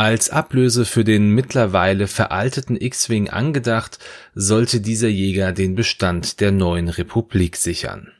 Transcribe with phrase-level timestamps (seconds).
[0.00, 3.98] Als Ablöse für den mittlerweile veralteten X-Wing angedacht,
[4.34, 8.10] sollte dieser Jäger den Bestand der neuen Republik sichern.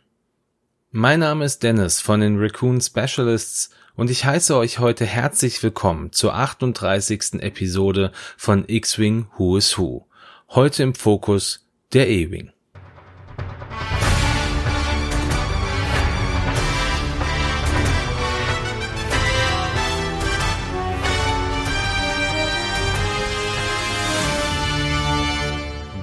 [0.91, 6.13] Mein Name ist Dennis von den Raccoon Specialists und ich heiße euch heute herzlich willkommen
[6.13, 7.41] zur 38.
[7.41, 10.07] Episode von X-Wing Who is Who.
[10.51, 12.53] Heute im Fokus der E-Wing.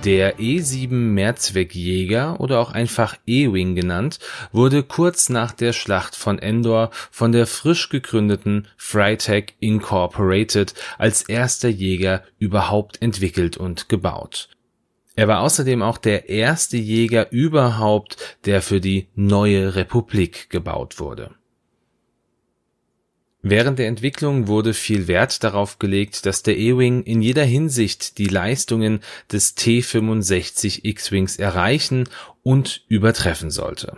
[0.07, 4.19] Der E7 Mehrzweckjäger oder auch einfach E-Wing genannt,
[4.53, 11.67] wurde kurz nach der Schlacht von Endor von der frisch gegründeten Freitag Incorporated als erster
[11.67, 14.47] Jäger überhaupt entwickelt und gebaut.
[15.17, 21.36] Er war außerdem auch der erste Jäger überhaupt, der für die neue Republik gebaut wurde
[23.49, 28.25] Während der Entwicklung wurde viel Wert darauf gelegt, dass der E-Wing in jeder Hinsicht die
[28.25, 28.99] Leistungen
[29.31, 32.09] des T-65 X-Wings erreichen
[32.43, 33.95] und übertreffen sollte.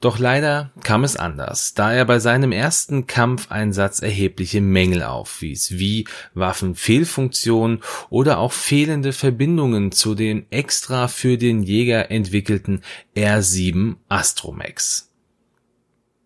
[0.00, 6.06] Doch leider kam es anders, da er bei seinem ersten Kampfeinsatz erhebliche Mängel aufwies, wie
[6.32, 12.80] Waffenfehlfunktionen oder auch fehlende Verbindungen zu den extra für den Jäger entwickelten
[13.14, 15.11] R7 Astromex.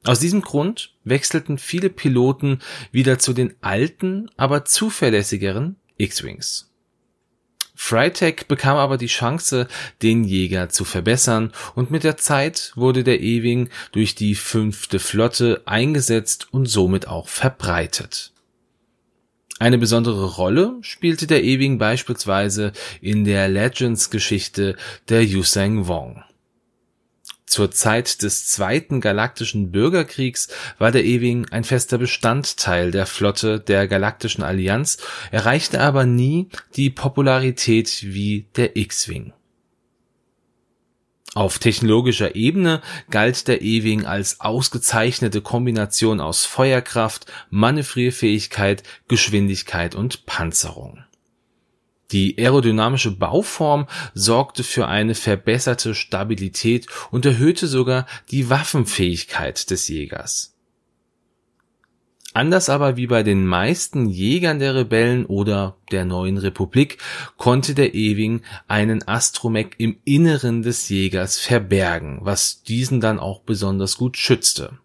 [0.06, 2.60] Aus diesem Grund wechselten viele Piloten
[2.92, 6.70] wieder zu den alten, aber zuverlässigeren X-Wings.
[7.74, 9.66] Freitag bekam aber die Chance,
[10.02, 15.62] den Jäger zu verbessern und mit der Zeit wurde der E-Wing durch die fünfte Flotte
[15.66, 18.32] eingesetzt und somit auch verbreitet.
[19.58, 24.76] Eine besondere Rolle spielte der E-Wing beispielsweise in der Legends-Geschichte
[25.08, 26.22] der Yuseng Wong.
[27.46, 33.86] Zur Zeit des Zweiten Galaktischen Bürgerkriegs war der Ewing ein fester Bestandteil der Flotte der
[33.86, 34.98] Galaktischen Allianz,
[35.30, 39.32] erreichte aber nie die Popularität wie der X-Wing.
[41.34, 51.05] Auf technologischer Ebene galt der E-Wing als ausgezeichnete Kombination aus Feuerkraft, Manövrierfähigkeit, Geschwindigkeit und Panzerung
[52.12, 60.52] die aerodynamische Bauform sorgte für eine verbesserte Stabilität und erhöhte sogar die Waffenfähigkeit des Jägers.
[62.32, 66.98] Anders aber wie bei den meisten Jägern der Rebellen oder der neuen Republik
[67.38, 73.96] konnte der Ewing einen Astromech im Inneren des Jägers verbergen, was diesen dann auch besonders
[73.96, 74.78] gut schützte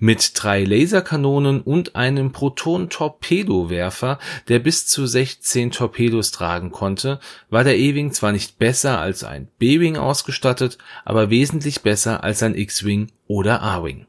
[0.00, 4.18] mit drei Laserkanonen und einem Proton-Torpedowerfer,
[4.48, 9.48] der bis zu 16 Torpedos tragen konnte, war der E-Wing zwar nicht besser als ein
[9.58, 14.06] B-Wing ausgestattet, aber wesentlich besser als ein X-Wing oder A-Wing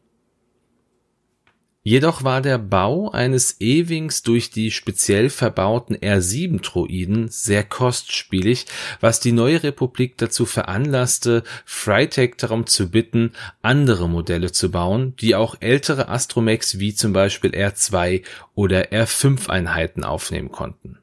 [1.84, 8.68] Jedoch war der Bau eines E-Wings durch die speziell verbauten R-7-Droiden sehr kostspielig,
[9.00, 13.32] was die neue Republik dazu veranlasste, Freitag darum zu bitten,
[13.64, 20.52] andere Modelle zu bauen, die auch ältere Astromechs wie zum Beispiel R2 oder R5-Einheiten aufnehmen
[20.52, 21.01] konnten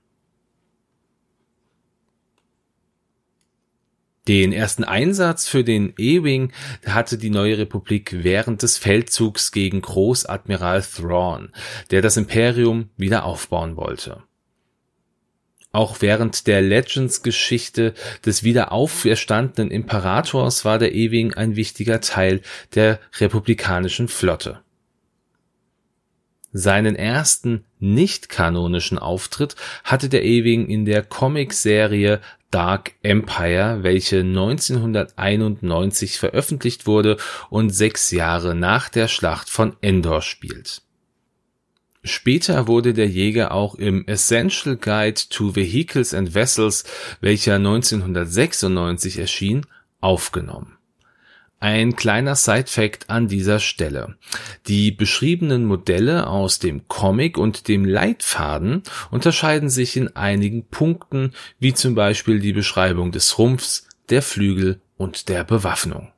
[4.28, 6.52] Den ersten Einsatz für den E-Wing
[6.84, 11.50] hatte die neue Republik während des Feldzugs gegen Großadmiral Thrawn,
[11.90, 14.22] der das Imperium wieder aufbauen wollte.
[15.72, 17.94] Auch während der Legends-Geschichte
[18.24, 22.42] des wieder auferstandenen Imperators war der E-Wing ein wichtiger Teil
[22.74, 24.60] der republikanischen Flotte.
[26.58, 29.54] Seinen ersten nicht-kanonischen Auftritt
[29.84, 32.20] hatte der E-Wing in der Comicserie
[32.50, 37.16] Dark Empire, welche 1991 veröffentlicht wurde
[37.48, 40.82] und sechs Jahre nach der Schlacht von Endor spielt.
[42.02, 46.82] Später wurde der Jäger auch im Essential Guide to Vehicles and Vessels,
[47.20, 49.64] welcher 1996 erschien,
[50.00, 50.77] aufgenommen
[51.60, 54.16] ein kleiner Side-Fact an dieser Stelle.
[54.66, 61.74] Die beschriebenen Modelle aus dem Comic und dem Leitfaden unterscheiden sich in einigen Punkten, wie
[61.74, 66.12] zum Beispiel die Beschreibung des Rumpfs, der Flügel und der Bewaffnung.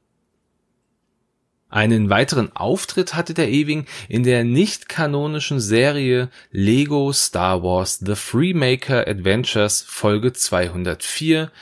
[1.70, 8.16] Einen weiteren Auftritt hatte der Ewing in der nicht kanonischen Serie Lego Star Wars The
[8.16, 11.52] Freemaker Adventures Folge 204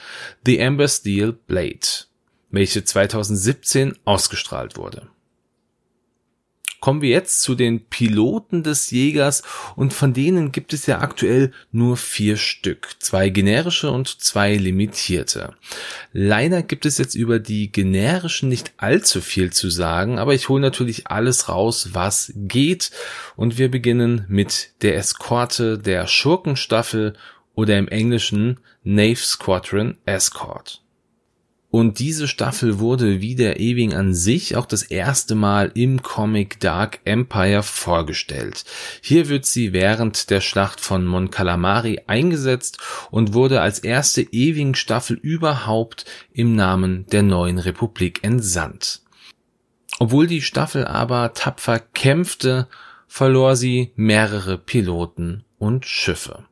[0.47, 2.08] The Ember Steel Blade
[2.51, 5.09] welche 2017 ausgestrahlt wurde.
[6.81, 9.43] Kommen wir jetzt zu den Piloten des Jägers
[9.75, 12.91] und von denen gibt es ja aktuell nur vier Stück.
[13.01, 15.55] Zwei generische und zwei limitierte.
[16.13, 20.63] Leider gibt es jetzt über die generischen nicht allzu viel zu sagen, aber ich hole
[20.63, 22.93] natürlich alles raus, was geht
[23.35, 27.15] und wir beginnen mit der Eskorte der Schurkenstaffel
[27.57, 30.81] oder im Englischen Nave Squadron Escort.
[31.71, 36.61] Und diese Staffel wurde wie der Ewing an sich auch das erste Mal im Comic
[36.61, 38.65] Dark Empire vorgestellt.
[39.03, 42.79] Hier wird sie während der Schlacht von Mon Calamari eingesetzt
[43.11, 49.03] und wurde als erste Ewing Staffel überhaupt im Namen der neuen Republik entsandt.
[49.99, 52.67] Obwohl die Staffel aber tapfer kämpfte,
[53.09, 56.45] verlor sie mehrere Piloten und Schiffe.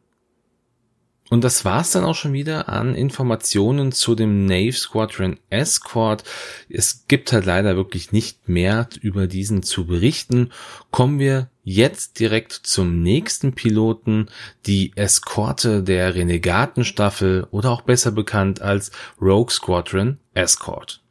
[1.28, 6.23] Und das war's dann auch schon wieder an Informationen zu dem Nave Squadron Escort.
[6.69, 10.52] Es gibt halt leider wirklich nicht mehr über diesen zu berichten.
[10.93, 14.28] Kommen wir jetzt direkt zum nächsten Piloten,
[14.67, 21.02] die Eskorte der Renegatenstaffel oder auch besser bekannt als Rogue Squadron Escort.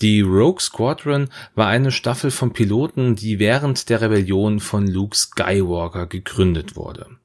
[0.00, 6.08] Die Rogue Squadron war eine Staffel von Piloten, die während der Rebellion von Luke Skywalker
[6.08, 7.21] gegründet wurde.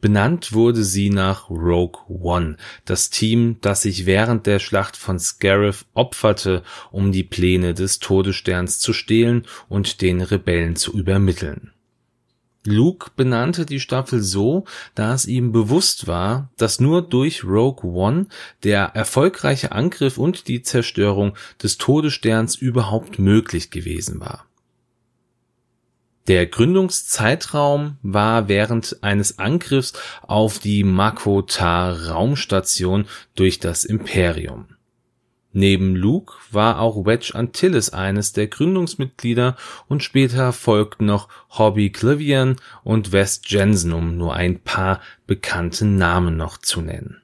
[0.00, 2.56] Benannt wurde sie nach Rogue One,
[2.86, 8.78] das Team, das sich während der Schlacht von Scarif opferte, um die Pläne des Todessterns
[8.78, 11.72] zu stehlen und den Rebellen zu übermitteln.
[12.64, 14.64] Luke benannte die Staffel so,
[14.94, 18.26] da es ihm bewusst war, dass nur durch Rogue One
[18.64, 24.49] der erfolgreiche Angriff und die Zerstörung des Todessterns überhaupt möglich gewesen war.
[26.30, 34.66] Der Gründungszeitraum war während eines Angriffs auf die Makota-Raumstation durch das Imperium.
[35.52, 39.56] Neben Luke war auch Wedge Antilles eines der Gründungsmitglieder
[39.88, 41.26] und später folgten noch
[41.58, 42.54] Hobby Clivian
[42.84, 47.20] und Wes Jensen, um nur ein paar bekannte Namen noch zu nennen.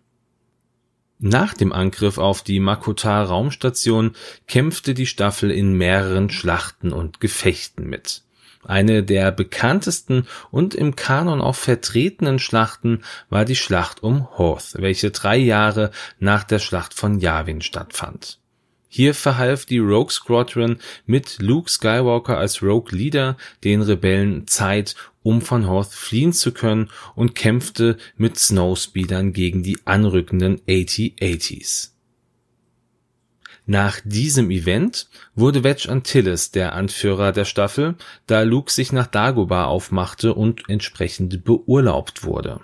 [1.20, 4.16] Nach dem Angriff auf die Makota Raumstation
[4.48, 8.25] kämpfte die Staffel in mehreren Schlachten und Gefechten mit.
[8.66, 15.12] Eine der bekanntesten und im Kanon auch vertretenen Schlachten war die Schlacht um Hoth, welche
[15.12, 18.40] drei Jahre nach der Schlacht von Yavin stattfand.
[18.88, 25.42] Hier verhalf die Rogue Squadron mit Luke Skywalker als Rogue Leader den Rebellen Zeit, um
[25.42, 31.95] von Hoth fliehen zu können und kämpfte mit Snowspeedern gegen die anrückenden AT-ATs.
[33.68, 37.96] Nach diesem Event wurde Wedge Antilles der Anführer der Staffel,
[38.28, 42.60] da Luke sich nach Dagobah aufmachte und entsprechend beurlaubt wurde.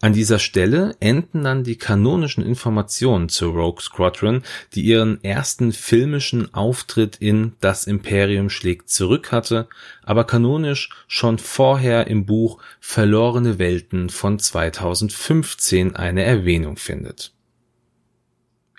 [0.00, 4.44] An dieser Stelle enden dann die kanonischen Informationen zu Rogue Squadron,
[4.76, 9.66] die ihren ersten filmischen Auftritt in Das Imperium schlägt zurück hatte,
[10.04, 17.32] aber kanonisch schon vorher im Buch Verlorene Welten von 2015 eine Erwähnung findet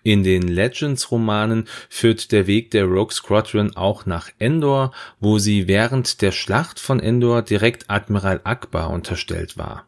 [0.04, 6.22] in den Legends-Romanen führt der Weg der Rogue Squadron auch nach Endor, wo sie während
[6.22, 9.86] der Schlacht von Endor direkt Admiral Akbar unterstellt war.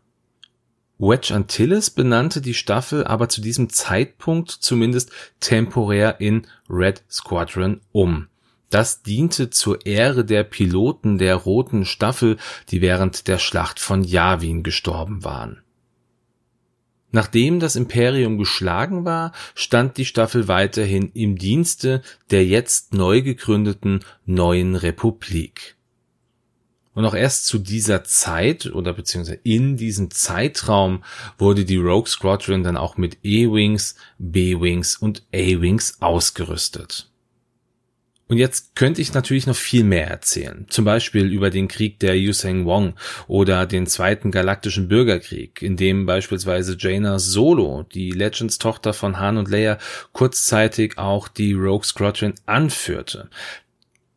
[0.98, 8.28] Wedge Antilles benannte die Staffel aber zu diesem Zeitpunkt zumindest temporär in Red Squadron um.
[8.70, 12.38] Das diente zur Ehre der Piloten der Roten Staffel,
[12.70, 15.62] die während der Schlacht von Yavin gestorben waren
[17.12, 24.00] Nachdem das Imperium geschlagen war, stand die Staffel weiterhin im Dienste der jetzt neu gegründeten
[24.26, 25.76] neuen Republik.
[26.94, 31.04] Und auch erst zu dieser Zeit oder beziehungsweise in diesem Zeitraum
[31.38, 37.11] wurde die Rogue Squadron dann auch mit E-Wings, B-Wings und A-Wings ausgerüstet.
[38.32, 40.66] Und jetzt könnte ich natürlich noch viel mehr erzählen.
[40.70, 42.94] Zum Beispiel über den Krieg der Yuseng Wong
[43.28, 49.50] oder den Zweiten Galaktischen Bürgerkrieg, in dem beispielsweise Jaina Solo, die Legends-Tochter von Han und
[49.50, 49.80] Leia,
[50.14, 53.30] kurzzeitig auch die Rogue Squadron anführte.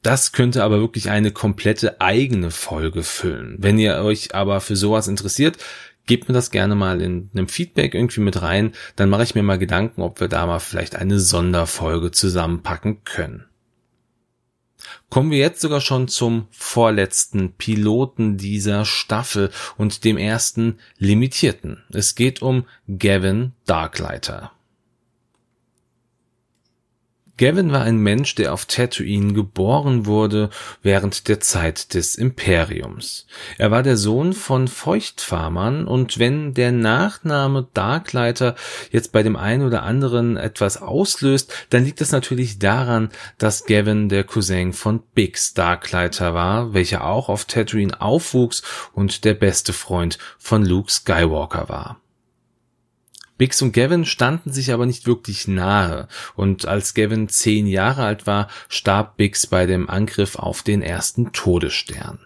[0.02, 3.56] Das könnte aber wirklich eine komplette eigene Folge füllen.
[3.58, 5.58] Wenn ihr euch aber für sowas interessiert,
[6.06, 9.42] gebt mir das gerne mal in einem Feedback irgendwie mit rein, dann mache ich mir
[9.42, 13.46] mal Gedanken, ob wir da mal vielleicht eine Sonderfolge zusammenpacken können
[15.10, 21.84] kommen wir jetzt sogar schon zum vorletzten Piloten dieser Staffel und dem ersten limitierten.
[21.90, 24.53] Es geht um Gavin Darklighter.
[27.36, 30.50] Gavin war ein Mensch, der auf Tatooine geboren wurde
[30.82, 33.26] während der Zeit des Imperiums.
[33.58, 38.54] Er war der Sohn von Feuchtfarmern und wenn der Nachname Darkleiter
[38.92, 44.08] jetzt bei dem einen oder anderen etwas auslöst, dann liegt es natürlich daran, dass Gavin
[44.08, 48.62] der Cousin von Biggs Darkleiter war, welcher auch auf Tatooine aufwuchs
[48.92, 52.03] und der beste Freund von Luke Skywalker war.
[53.36, 58.26] Biggs und Gavin standen sich aber nicht wirklich nahe, und als Gavin zehn Jahre alt
[58.26, 62.20] war, starb Biggs bei dem Angriff auf den ersten Todesstern.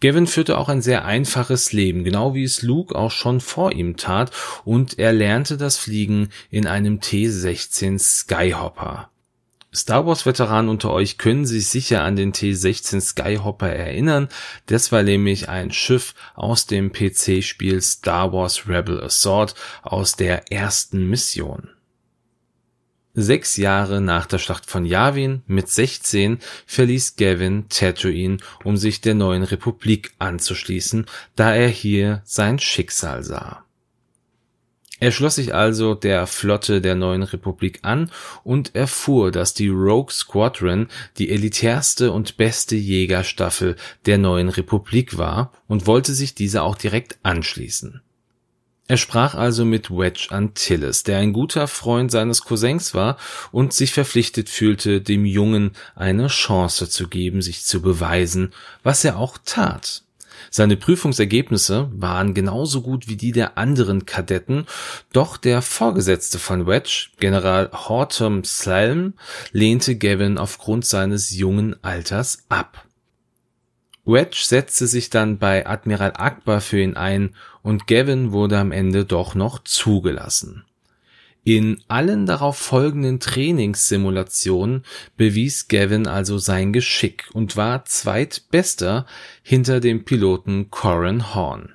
[0.00, 3.96] Gavin führte auch ein sehr einfaches Leben, genau wie es Luke auch schon vor ihm
[3.96, 4.32] tat,
[4.64, 9.11] und er lernte das Fliegen in einem T-16 Skyhopper.
[9.74, 14.28] Star Wars Veteranen unter euch können sich sicher an den T-16 Skyhopper erinnern.
[14.66, 21.08] Das war nämlich ein Schiff aus dem PC-Spiel Star Wars Rebel Assault aus der ersten
[21.08, 21.70] Mission.
[23.14, 29.14] Sechs Jahre nach der Schlacht von Yavin mit 16 verließ Gavin Tatooine, um sich der
[29.14, 33.64] neuen Republik anzuschließen, da er hier sein Schicksal sah.
[35.02, 38.08] Er schloss sich also der Flotte der neuen Republik an
[38.44, 40.86] und erfuhr, dass die Rogue Squadron
[41.18, 43.74] die elitärste und beste Jägerstaffel
[44.06, 48.00] der neuen Republik war und wollte sich dieser auch direkt anschließen.
[48.86, 53.16] Er sprach also mit Wedge Antilles, der ein guter Freund seines Cousins war
[53.50, 58.52] und sich verpflichtet fühlte, dem Jungen eine Chance zu geben, sich zu beweisen,
[58.84, 60.04] was er auch tat.
[60.50, 64.66] Seine Prüfungsergebnisse waren genauso gut wie die der anderen Kadetten,
[65.12, 69.14] doch der Vorgesetzte von Wedge, General Horton Salm,
[69.52, 72.86] lehnte Gavin aufgrund seines jungen Alters ab.
[74.04, 79.04] Wedge setzte sich dann bei Admiral Akbar für ihn ein und Gavin wurde am Ende
[79.04, 80.64] doch noch zugelassen.
[81.44, 84.84] In allen darauf folgenden Trainingssimulationen
[85.16, 89.06] bewies Gavin also sein Geschick und war zweitbester
[89.42, 91.74] hinter dem Piloten Corin Horn.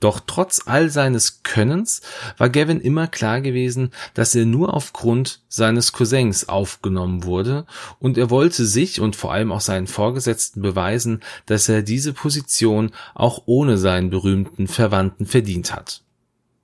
[0.00, 2.02] Doch trotz all seines Könnens
[2.36, 7.64] war Gavin immer klar gewesen, dass er nur aufgrund seines Cousins aufgenommen wurde
[8.00, 12.92] und er wollte sich und vor allem auch seinen Vorgesetzten beweisen, dass er diese Position
[13.14, 16.02] auch ohne seinen berühmten Verwandten verdient hat.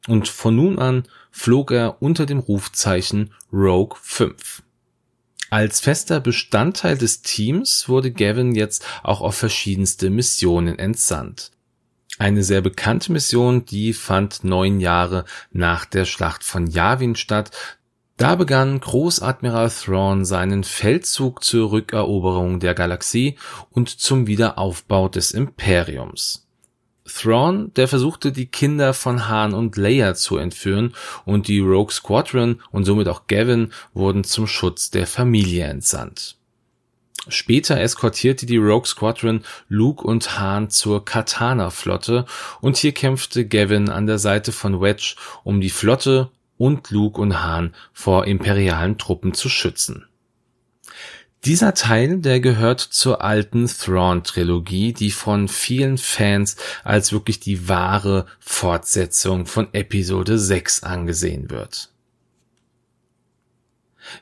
[0.07, 4.63] Und von nun an flog er unter dem Rufzeichen Rogue 5.
[5.51, 11.53] Als fester Bestandteil des Teams wurde Gavin jetzt auch auf verschiedenste Missionen entsandt.
[12.19, 17.51] Eine sehr bekannte Mission, die fand neun Jahre nach der Schlacht von Yavin statt.
[18.17, 23.37] Da begann Großadmiral Thrawn seinen Feldzug zur Rückeroberung der Galaxie
[23.71, 26.46] und zum Wiederaufbau des Imperiums.
[27.07, 30.95] Thrawn, der versuchte die Kinder von Han und Leia zu entführen
[31.25, 36.37] und die Rogue Squadron und somit auch Gavin wurden zum Schutz der Familie entsandt.
[37.29, 42.25] Später eskortierte die Rogue Squadron Luke und Han zur Katana-Flotte
[42.61, 47.43] und hier kämpfte Gavin an der Seite von Wedge, um die Flotte und Luke und
[47.43, 50.07] Han vor imperialen Truppen zu schützen.
[51.47, 58.26] Dieser Teil, der gehört zur alten Thrawn-Trilogie, die von vielen Fans als wirklich die wahre
[58.41, 61.91] Fortsetzung von Episode 6 angesehen wird.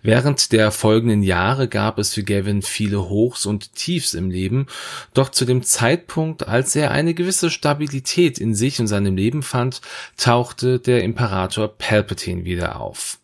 [0.02, 4.66] Während der folgenden Jahre gab es für Gavin viele Hochs und Tiefs im Leben,
[5.14, 9.80] doch zu dem Zeitpunkt, als er eine gewisse Stabilität in sich und seinem Leben fand,
[10.18, 13.18] tauchte der Imperator Palpatine wieder auf.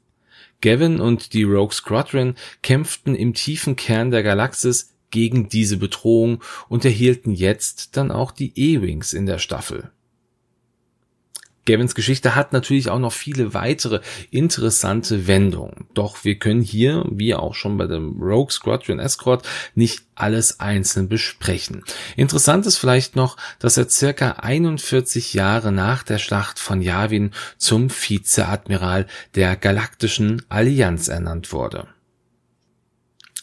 [0.60, 6.84] Gavin und die Rogue Squadron kämpften im tiefen Kern der Galaxis gegen diese Bedrohung und
[6.84, 9.90] erhielten jetzt dann auch die E-Wings in der Staffel.
[11.66, 14.00] Gavins Geschichte hat natürlich auch noch viele weitere
[14.30, 15.86] interessante Wendungen.
[15.94, 21.08] Doch wir können hier, wie auch schon bei dem Rogue Squadron Escort, nicht alles einzeln
[21.08, 21.84] besprechen.
[22.16, 27.90] Interessant ist vielleicht noch, dass er circa 41 Jahre nach der Schlacht von Yavin zum
[27.90, 31.88] Vizeadmiral der Galaktischen Allianz ernannt wurde.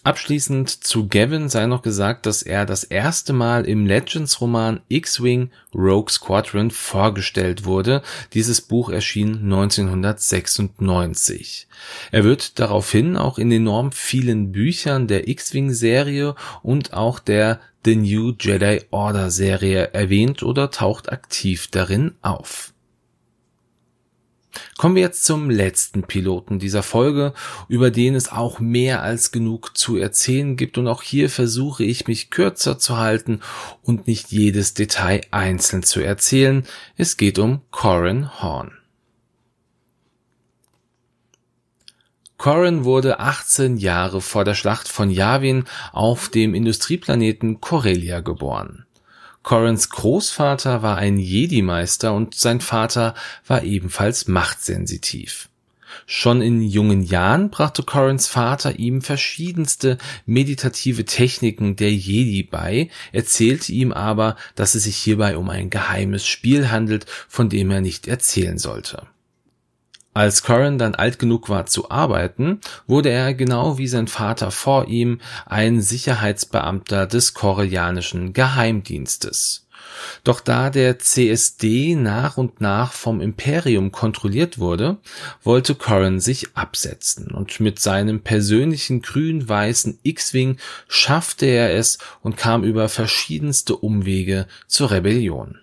[0.08, 6.10] Abschließend zu Gavin sei noch gesagt, dass er das erste Mal im Legends-Roman X-Wing Rogue
[6.10, 8.02] Squadron vorgestellt wurde.
[8.34, 11.68] Dieses Buch erschien 1996.
[12.14, 18.32] Er wird daraufhin auch in enorm vielen Büchern der X-Wing-Serie und auch der The New
[18.40, 22.72] Jedi Order-Serie erwähnt oder taucht aktiv darin auf.
[24.78, 27.34] Kommen wir jetzt zum letzten Piloten dieser Folge,
[27.68, 32.08] über den es auch mehr als genug zu erzählen gibt und auch hier versuche ich
[32.08, 33.42] mich kürzer zu halten
[33.84, 36.66] und nicht jedes Detail einzeln zu erzählen.
[36.96, 38.72] Es geht um Corin Horn.
[42.38, 48.87] Corrin wurde 18 Jahre vor der Schlacht von Yavin auf dem Industrieplaneten Corellia geboren.
[49.48, 53.16] Corrins Großvater war ein Jedi-Meister und sein Vater
[53.48, 55.48] war ebenfalls machtsensitiv.
[56.06, 63.72] Schon in jungen Jahren brachte Corrins Vater ihm verschiedenste meditative Techniken der Jedi bei, erzählte
[63.72, 68.06] ihm aber, dass es sich hierbei um ein geheimes Spiel handelt, von dem er nicht
[68.06, 69.08] erzählen sollte.
[70.18, 74.88] Als Corrin dann alt genug war zu arbeiten, wurde er genau wie sein Vater vor
[74.88, 79.68] ihm ein Sicherheitsbeamter des koreanischen Geheimdienstes.
[80.24, 84.98] Doch da der CSD nach und nach vom Imperium kontrolliert wurde,
[85.44, 90.58] wollte Corrin sich absetzen und mit seinem persönlichen grün-weißen X-Wing
[90.88, 95.60] schaffte er es und kam über verschiedenste Umwege zur Rebellion.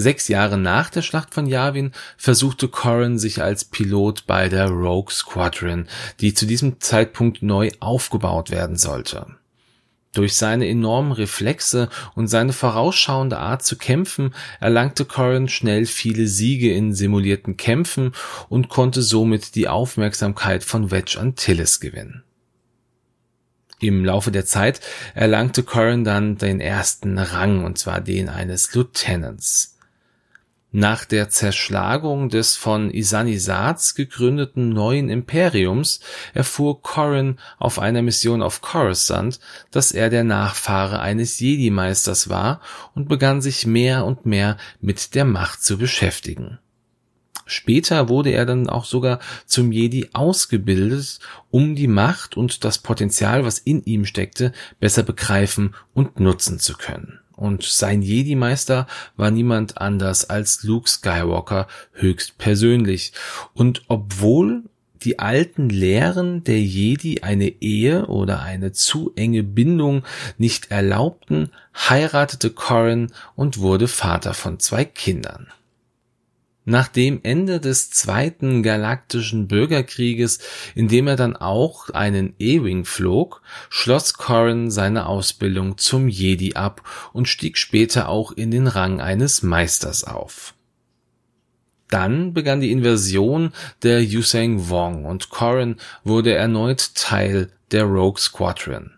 [0.00, 5.12] Sechs Jahre nach der Schlacht von Yavin versuchte Corrin sich als Pilot bei der Rogue
[5.12, 5.88] Squadron,
[6.20, 9.26] die zu diesem Zeitpunkt neu aufgebaut werden sollte.
[10.12, 16.72] Durch seine enormen Reflexe und seine vorausschauende Art zu kämpfen erlangte Corrin schnell viele Siege
[16.72, 18.12] in simulierten Kämpfen
[18.48, 22.22] und konnte somit die Aufmerksamkeit von Wedge Antilles gewinnen.
[23.80, 24.80] Im Laufe der Zeit
[25.16, 29.74] erlangte Corrin dann den ersten Rang, und zwar den eines Lieutenants.
[30.70, 36.00] Nach der Zerschlagung des von Isanisats gegründeten neuen Imperiums
[36.34, 42.60] erfuhr Corrin auf einer Mission auf Coruscant, dass er der Nachfahre eines Jedi-Meisters war
[42.94, 46.58] und begann sich mehr und mehr mit der Macht zu beschäftigen.
[47.46, 51.18] Später wurde er dann auch sogar zum Jedi ausgebildet,
[51.50, 56.74] um die Macht und das Potenzial, was in ihm steckte, besser begreifen und nutzen zu
[56.74, 63.12] können und sein Jedi-Meister war niemand anders als Luke Skywalker höchst persönlich.
[63.54, 64.64] Und obwohl
[65.02, 70.02] die alten Lehren der Jedi eine Ehe oder eine zu enge Bindung
[70.38, 71.50] nicht erlaubten,
[71.88, 75.46] heiratete Corrin und wurde Vater von zwei Kindern.
[76.68, 80.38] Nach dem Ende des Zweiten Galaktischen Bürgerkrieges,
[80.74, 86.82] in dem er dann auch einen E-Wing flog, schloss Corrin seine Ausbildung zum Jedi ab
[87.14, 90.52] und stieg später auch in den Rang eines Meisters auf.
[91.88, 98.97] Dann begann die Invasion der Yuseng Wong und Corrin wurde erneut Teil der Rogue Squadron.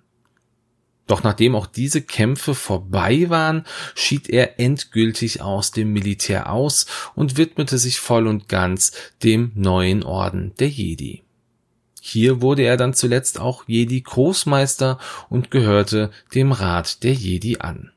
[1.10, 3.64] Doch nachdem auch diese Kämpfe vorbei waren,
[3.96, 8.92] schied er endgültig aus dem Militär aus und widmete sich voll und ganz
[9.24, 11.24] dem neuen Orden der Jedi.
[12.00, 17.90] Hier wurde er dann zuletzt auch Jedi Großmeister und gehörte dem Rat der Jedi an.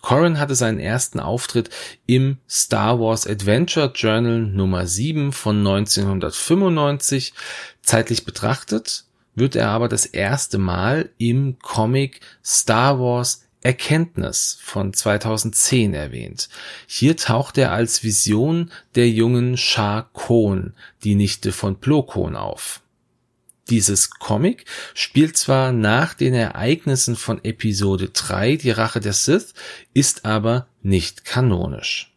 [0.00, 1.68] Corrin hatte seinen ersten Auftritt
[2.06, 7.34] im Star Wars Adventure Journal Nummer 7 von 1995.
[7.82, 9.07] Zeitlich betrachtet
[9.38, 16.48] wird er aber das erste Mal im Comic Star Wars Erkenntnis von 2010 erwähnt.
[16.86, 22.80] Hier taucht er als Vision der jungen Shah Kohn, die Nichte von Plo Koon, auf.
[23.68, 29.52] Dieses Comic spielt zwar nach den Ereignissen von Episode 3, die Rache der Sith,
[29.92, 32.14] ist aber nicht kanonisch.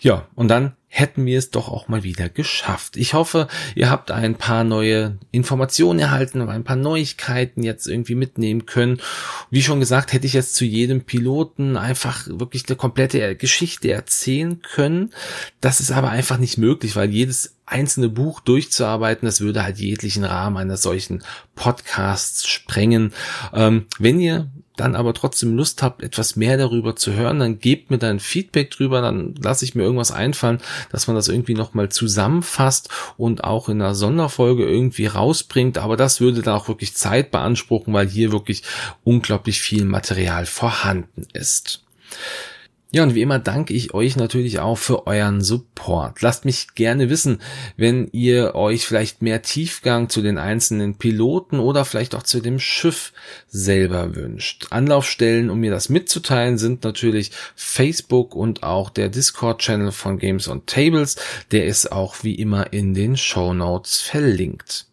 [0.00, 2.98] Ja, und dann hätten wir es doch auch mal wieder geschafft.
[2.98, 8.66] Ich hoffe, ihr habt ein paar neue Informationen erhalten, ein paar Neuigkeiten jetzt irgendwie mitnehmen
[8.66, 9.00] können.
[9.48, 14.60] Wie schon gesagt, hätte ich jetzt zu jedem Piloten einfach wirklich eine komplette Geschichte erzählen
[14.60, 15.14] können.
[15.62, 20.24] Das ist aber einfach nicht möglich, weil jedes einzelne Buch durchzuarbeiten, das würde halt jeglichen
[20.24, 21.22] Rahmen einer solchen
[21.54, 23.14] Podcasts sprengen.
[23.54, 27.90] Ähm, wenn ihr dann aber trotzdem Lust habt, etwas mehr darüber zu hören, dann gebt
[27.90, 31.90] mir dann Feedback drüber, dann lasse ich mir irgendwas einfallen, dass man das irgendwie nochmal
[31.90, 35.78] zusammenfasst und auch in einer Sonderfolge irgendwie rausbringt.
[35.78, 38.62] Aber das würde dann auch wirklich Zeit beanspruchen, weil hier wirklich
[39.04, 41.84] unglaublich viel Material vorhanden ist.
[42.94, 46.20] Ja, und wie immer danke ich euch natürlich auch für euren Support.
[46.20, 47.38] Lasst mich gerne wissen,
[47.78, 52.58] wenn ihr euch vielleicht mehr Tiefgang zu den einzelnen Piloten oder vielleicht auch zu dem
[52.58, 53.14] Schiff
[53.48, 54.66] selber wünscht.
[54.68, 60.66] Anlaufstellen, um mir das mitzuteilen, sind natürlich Facebook und auch der Discord-Channel von Games on
[60.66, 61.16] Tables.
[61.50, 64.84] Der ist auch wie immer in den Show Notes verlinkt.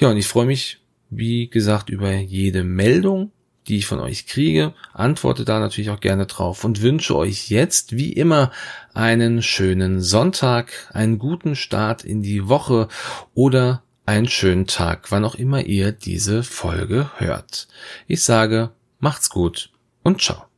[0.00, 3.30] Ja, und ich freue mich, wie gesagt, über jede Meldung
[3.68, 4.74] die ich von euch kriege.
[4.92, 8.50] Antworte da natürlich auch gerne drauf und wünsche euch jetzt wie immer
[8.92, 12.88] einen schönen Sonntag, einen guten Start in die Woche
[13.34, 17.68] oder einen schönen Tag, wann auch immer ihr diese Folge hört.
[18.06, 19.70] Ich sage, macht's gut
[20.02, 20.53] und ciao.